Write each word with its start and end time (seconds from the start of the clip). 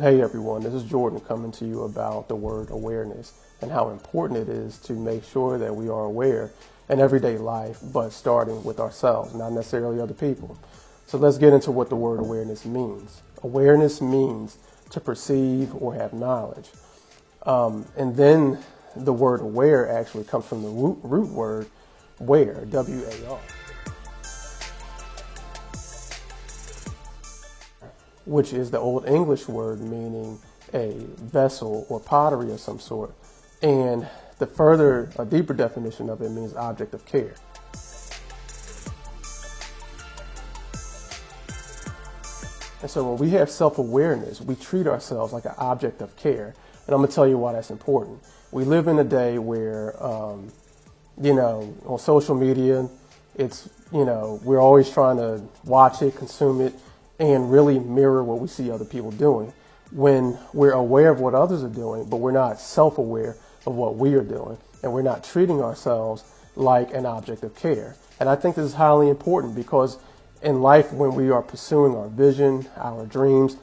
Hey 0.00 0.20
everyone, 0.22 0.64
this 0.64 0.74
is 0.74 0.82
Jordan 0.82 1.20
coming 1.20 1.52
to 1.52 1.64
you 1.64 1.84
about 1.84 2.26
the 2.26 2.34
word 2.34 2.70
awareness 2.70 3.32
and 3.62 3.70
how 3.70 3.90
important 3.90 4.40
it 4.40 4.48
is 4.48 4.76
to 4.78 4.92
make 4.92 5.22
sure 5.22 5.56
that 5.56 5.76
we 5.76 5.88
are 5.88 6.06
aware 6.06 6.50
in 6.88 6.98
everyday 6.98 7.38
life, 7.38 7.78
but 7.92 8.10
starting 8.10 8.64
with 8.64 8.80
ourselves, 8.80 9.36
not 9.36 9.52
necessarily 9.52 10.00
other 10.00 10.12
people. 10.12 10.58
So 11.06 11.16
let's 11.16 11.38
get 11.38 11.52
into 11.52 11.70
what 11.70 11.90
the 11.90 11.94
word 11.94 12.18
awareness 12.18 12.64
means. 12.64 13.22
Awareness 13.44 14.00
means 14.00 14.58
to 14.90 14.98
perceive 14.98 15.72
or 15.76 15.94
have 15.94 16.12
knowledge. 16.12 16.70
Um, 17.46 17.86
and 17.96 18.16
then 18.16 18.58
the 18.96 19.12
word 19.12 19.42
aware 19.42 19.88
actually 19.88 20.24
comes 20.24 20.44
from 20.44 20.64
the 20.64 20.70
root, 20.70 20.98
root 21.04 21.28
word 21.28 21.68
where, 22.18 22.64
W-A-R. 22.64 23.40
Which 28.26 28.52
is 28.52 28.70
the 28.70 28.78
Old 28.78 29.06
English 29.06 29.48
word 29.48 29.80
meaning 29.80 30.38
a 30.72 30.92
vessel 31.20 31.86
or 31.88 32.00
pottery 32.00 32.50
of 32.52 32.60
some 32.60 32.80
sort. 32.80 33.14
And 33.62 34.08
the 34.38 34.46
further, 34.46 35.10
a 35.18 35.24
deeper 35.24 35.54
definition 35.54 36.10
of 36.10 36.20
it 36.22 36.30
means 36.30 36.54
object 36.54 36.94
of 36.94 37.04
care. 37.06 37.34
And 42.82 42.90
so 42.90 43.08
when 43.08 43.16
we 43.16 43.30
have 43.30 43.48
self-awareness, 43.48 44.42
we 44.42 44.56
treat 44.56 44.86
ourselves 44.86 45.32
like 45.32 45.46
an 45.46 45.54
object 45.56 46.02
of 46.02 46.14
care. 46.16 46.54
And 46.86 46.94
I'm 46.94 46.98
going 46.98 47.08
to 47.08 47.14
tell 47.14 47.26
you 47.26 47.38
why 47.38 47.52
that's 47.52 47.70
important. 47.70 48.22
We 48.50 48.64
live 48.64 48.88
in 48.88 48.98
a 48.98 49.04
day 49.04 49.38
where, 49.38 50.02
um, 50.04 50.52
you 51.18 51.32
know, 51.32 51.74
on 51.86 51.98
social 51.98 52.34
media, 52.34 52.86
it's, 53.36 53.70
you 53.90 54.04
know, 54.04 54.38
we're 54.44 54.60
always 54.60 54.90
trying 54.90 55.16
to 55.16 55.42
watch 55.64 56.02
it, 56.02 56.14
consume 56.14 56.60
it, 56.60 56.74
and 57.18 57.50
really 57.50 57.78
mirror 57.78 58.24
what 58.24 58.40
we 58.40 58.48
see 58.48 58.70
other 58.70 58.84
people 58.84 59.10
doing. 59.10 59.52
When 59.90 60.38
we're 60.52 60.72
aware 60.72 61.10
of 61.10 61.20
what 61.20 61.34
others 61.34 61.62
are 61.62 61.68
doing, 61.68 62.08
but 62.08 62.16
we're 62.16 62.32
not 62.32 62.58
self-aware 62.58 63.36
of 63.66 63.74
what 63.74 63.96
we 63.96 64.14
are 64.14 64.24
doing, 64.24 64.58
and 64.82 64.92
we're 64.92 65.02
not 65.02 65.24
treating 65.24 65.62
ourselves 65.62 66.24
like 66.56 66.92
an 66.94 67.06
object 67.06 67.42
of 67.44 67.54
care. 67.54 67.96
And 68.20 68.28
I 68.28 68.36
think 68.36 68.56
this 68.56 68.64
is 68.64 68.74
highly 68.74 69.08
important 69.08 69.54
because 69.54 69.98
in 70.42 70.60
life, 70.62 70.92
when 70.92 71.14
we 71.14 71.30
are 71.30 71.42
pursuing 71.42 71.96
our 71.96 72.08
vision, 72.08 72.66
our 72.76 73.06
dreams, 73.06 73.56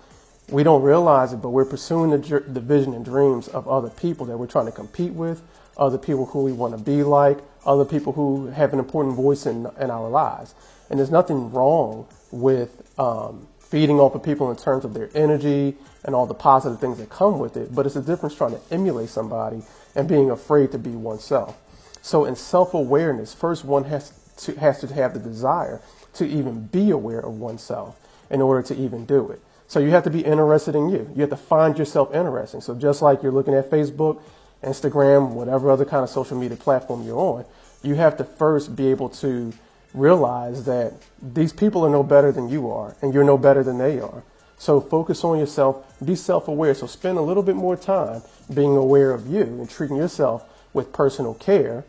we 0.50 0.64
don't 0.64 0.82
realize 0.82 1.32
it, 1.32 1.38
but 1.38 1.50
we're 1.50 1.66
pursuing 1.66 2.10
the, 2.10 2.44
the 2.48 2.60
vision 2.60 2.94
and 2.94 3.06
dreams 3.06 3.48
of 3.50 3.68
other 3.68 3.90
people 3.90 4.26
that 4.26 4.38
we're 4.38 4.48
trying 4.48 4.66
to 4.66 4.72
compete 4.72 5.14
with, 5.14 5.42
other 5.78 5.98
people 5.98 6.26
who 6.26 6.44
we 6.44 6.52
want 6.52 6.78
to 6.78 6.84
be 6.84 7.04
like, 7.04 7.38
other 7.66 7.86
people 7.86 8.14
who 8.14 8.48
have 8.48 8.74
an 8.74 8.80
important 8.80 9.16
voice 9.16 9.46
in, 9.46 9.68
in 9.80 9.90
our 9.90 10.10
lives. 10.10 10.56
And 10.90 11.00
there's 11.00 11.12
nothing 11.12 11.52
wrong 11.52 12.08
with 12.32 12.98
um, 13.00 13.48
feeding 13.60 14.00
off 14.00 14.16
of 14.16 14.24
people 14.24 14.52
in 14.52 14.58
terms 14.58 14.86
of 14.86 14.94
their 14.94 15.10
energy 15.16 15.76
and 16.04 16.16
all 16.16 16.26
the 16.26 16.34
positive 16.34 16.80
things 16.80 16.98
that 16.98 17.10
come 17.10 17.40
with 17.40 17.56
it, 17.58 17.74
but 17.74 17.86
it's 17.86 17.96
a 17.96 18.02
difference 18.02 18.36
trying 18.36 18.52
to 18.52 18.62
emulate 18.72 19.10
somebody 19.10 19.62
and 19.96 20.08
being 20.08 20.32
afraid 20.32 20.72
to 20.72 20.78
be 20.78 20.92
oneself. 20.92 21.58
So 22.02 22.26
in 22.26 22.36
self-awareness, 22.36 23.34
first 23.34 23.64
one 23.64 23.84
has 23.86 24.12
to, 24.38 24.60
has 24.60 24.80
to 24.82 24.94
have 24.94 25.14
the 25.14 25.20
desire 25.20 25.82
to 26.16 26.26
even 26.26 26.68
be 26.68 26.90
aware 26.92 27.20
of 27.20 27.40
oneself 27.40 27.98
in 28.30 28.42
order 28.42 28.62
to 28.68 28.76
even 28.76 29.06
do 29.06 29.30
it. 29.32 29.42
So 29.68 29.80
you 29.80 29.92
have 29.92 30.04
to 30.04 30.10
be 30.10 30.20
interested 30.22 30.76
in 30.76 30.90
you. 30.90 31.10
You 31.16 31.22
have 31.22 31.30
to 31.30 31.38
find 31.38 31.78
yourself 31.78 32.14
interesting. 32.14 32.60
So 32.60 32.76
just 32.76 33.02
like 33.02 33.24
you're 33.24 33.32
looking 33.32 33.54
at 33.54 33.70
Facebook, 33.70 34.22
Instagram, 34.64 35.30
whatever 35.30 35.72
other 35.72 35.86
kind 35.86 36.04
of 36.04 36.10
social 36.10 36.38
media 36.38 36.58
platform 36.58 37.04
you're 37.04 37.18
on, 37.18 37.46
you 37.84 37.96
have 37.96 38.18
to 38.18 38.24
first 38.24 38.76
be 38.76 38.88
able 38.88 39.10
to 39.10 39.54
realize 39.94 40.66
that 40.66 40.94
these 41.22 41.54
people 41.54 41.86
are 41.86 41.90
no 41.90 42.04
better 42.04 42.32
than 42.32 42.50
you 42.50 42.70
are 42.70 42.96
and 43.02 43.14
you're 43.14 43.24
no 43.24 43.38
better 43.38 43.64
than 43.64 43.78
they 43.78 44.00
are. 44.00 44.24
So 44.58 44.80
focus 44.80 45.24
on 45.24 45.40
yourself, 45.40 45.84
be 46.06 46.16
self-aware. 46.16 46.76
So 46.76 46.86
spend 46.86 47.18
a 47.18 47.22
little 47.22 47.44
bit 47.44 47.56
more 47.56 47.76
time 47.76 48.22
being 48.54 48.76
aware 48.78 49.12
of 49.12 49.28
you 49.28 49.42
and 49.42 49.70
treating 49.70 49.98
yourself 49.98 50.46
with 50.74 50.94
personal 50.94 51.34
care 51.34 51.84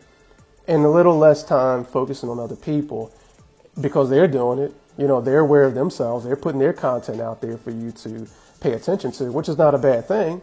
and 0.67 0.83
a 0.83 0.89
little 0.89 1.17
less 1.17 1.43
time 1.43 1.85
focusing 1.85 2.29
on 2.29 2.39
other 2.39 2.55
people 2.55 3.11
because 3.79 4.09
they're 4.09 4.27
doing 4.27 4.59
it. 4.59 4.73
You 4.97 5.07
know, 5.07 5.21
they're 5.21 5.39
aware 5.39 5.63
of 5.63 5.73
themselves. 5.73 6.25
They're 6.25 6.35
putting 6.35 6.59
their 6.59 6.73
content 6.73 7.21
out 7.21 7.41
there 7.41 7.57
for 7.57 7.71
you 7.71 7.91
to 7.91 8.27
pay 8.59 8.73
attention 8.73 9.11
to, 9.13 9.31
which 9.31 9.49
is 9.49 9.57
not 9.57 9.75
a 9.75 9.77
bad 9.77 10.07
thing. 10.07 10.41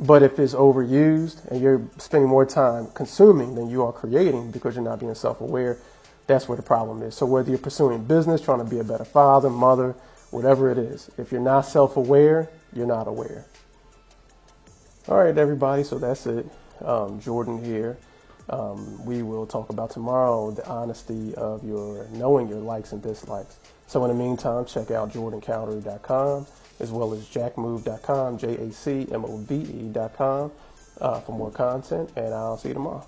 But 0.00 0.22
if 0.22 0.38
it's 0.38 0.54
overused 0.54 1.46
and 1.50 1.60
you're 1.60 1.82
spending 1.98 2.28
more 2.28 2.44
time 2.44 2.88
consuming 2.94 3.54
than 3.54 3.68
you 3.68 3.84
are 3.84 3.92
creating 3.92 4.50
because 4.50 4.74
you're 4.74 4.84
not 4.84 4.98
being 4.98 5.14
self-aware, 5.14 5.78
that's 6.26 6.48
where 6.48 6.56
the 6.56 6.62
problem 6.62 7.02
is. 7.02 7.14
So 7.14 7.26
whether 7.26 7.50
you're 7.50 7.58
pursuing 7.58 8.04
business, 8.04 8.40
trying 8.40 8.58
to 8.58 8.64
be 8.64 8.78
a 8.78 8.84
better 8.84 9.04
father, 9.04 9.50
mother, 9.50 9.94
whatever 10.30 10.70
it 10.70 10.78
is, 10.78 11.10
if 11.18 11.30
you're 11.32 11.40
not 11.40 11.62
self-aware, 11.62 12.48
you're 12.72 12.86
not 12.86 13.06
aware. 13.08 13.44
All 15.08 15.18
right, 15.18 15.36
everybody. 15.36 15.84
So 15.84 15.98
that's 15.98 16.26
it. 16.26 16.46
Um, 16.82 17.20
Jordan 17.20 17.62
here. 17.62 17.98
Um, 18.48 19.04
we 19.04 19.22
will 19.22 19.46
talk 19.46 19.70
about 19.70 19.90
tomorrow 19.90 20.50
the 20.50 20.66
honesty 20.66 21.34
of 21.36 21.64
your 21.64 22.06
knowing 22.12 22.48
your 22.48 22.58
likes 22.58 22.92
and 22.92 23.02
dislikes. 23.02 23.58
So 23.86 24.04
in 24.04 24.10
the 24.10 24.22
meantime, 24.22 24.66
check 24.66 24.90
out 24.90 25.12
jordancowdery.com 25.12 26.46
as 26.80 26.90
well 26.90 27.12
as 27.14 27.20
jacmove.com, 27.26 28.38
J-A-C-M-O-V-E.com 28.38 28.92
uh, 31.00 31.20
for 31.20 31.32
more 31.32 31.50
content, 31.50 32.10
and 32.16 32.34
I'll 32.34 32.56
see 32.58 32.68
you 32.68 32.74
tomorrow. 32.74 33.06